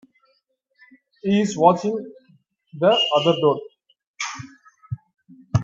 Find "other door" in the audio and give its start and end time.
3.17-3.61